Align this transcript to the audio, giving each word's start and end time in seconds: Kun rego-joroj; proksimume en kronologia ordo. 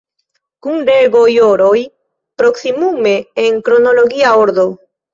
Kun 0.67 0.79
rego-joroj; 0.89 1.83
proksimume 2.43 3.15
en 3.47 3.65
kronologia 3.71 4.37
ordo. 4.47 4.71